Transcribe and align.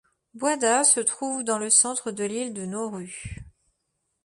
Buada 0.33 0.83
se 0.83 0.99
trouve 0.99 1.43
dans 1.43 1.59
le 1.59 1.69
centre 1.69 2.09
de 2.09 2.23
l'île 2.23 2.55
de 2.55 2.65
Nauru. 2.65 3.35